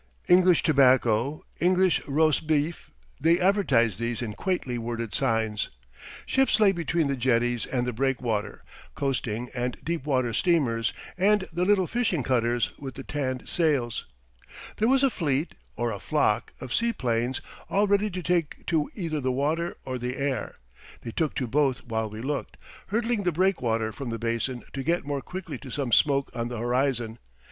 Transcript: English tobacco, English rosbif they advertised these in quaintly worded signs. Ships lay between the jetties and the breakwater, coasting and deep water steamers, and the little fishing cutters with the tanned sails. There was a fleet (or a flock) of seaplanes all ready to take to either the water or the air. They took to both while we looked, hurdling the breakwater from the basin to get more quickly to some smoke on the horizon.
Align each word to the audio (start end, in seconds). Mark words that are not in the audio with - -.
English 0.27 0.63
tobacco, 0.63 1.43
English 1.59 2.01
rosbif 2.07 2.89
they 3.19 3.39
advertised 3.39 3.99
these 3.99 4.19
in 4.23 4.33
quaintly 4.33 4.75
worded 4.79 5.13
signs. 5.13 5.69
Ships 6.25 6.59
lay 6.59 6.71
between 6.71 7.05
the 7.05 7.15
jetties 7.15 7.67
and 7.67 7.85
the 7.85 7.93
breakwater, 7.93 8.63
coasting 8.95 9.51
and 9.53 9.77
deep 9.83 10.03
water 10.07 10.33
steamers, 10.33 10.91
and 11.19 11.45
the 11.53 11.65
little 11.65 11.85
fishing 11.85 12.23
cutters 12.23 12.71
with 12.79 12.95
the 12.95 13.03
tanned 13.03 13.47
sails. 13.47 14.07
There 14.77 14.87
was 14.87 15.03
a 15.03 15.11
fleet 15.11 15.53
(or 15.77 15.91
a 15.91 15.99
flock) 15.99 16.51
of 16.59 16.73
seaplanes 16.73 17.39
all 17.69 17.85
ready 17.85 18.09
to 18.09 18.23
take 18.23 18.65
to 18.65 18.89
either 18.95 19.19
the 19.19 19.31
water 19.31 19.77
or 19.85 19.99
the 19.99 20.17
air. 20.17 20.55
They 21.03 21.11
took 21.11 21.35
to 21.35 21.45
both 21.45 21.83
while 21.83 22.09
we 22.09 22.21
looked, 22.23 22.57
hurdling 22.87 23.21
the 23.21 23.31
breakwater 23.31 23.91
from 23.91 24.09
the 24.09 24.17
basin 24.17 24.63
to 24.73 24.81
get 24.81 25.05
more 25.05 25.21
quickly 25.21 25.59
to 25.59 25.69
some 25.69 25.91
smoke 25.91 26.31
on 26.33 26.47
the 26.47 26.57
horizon. 26.57 27.19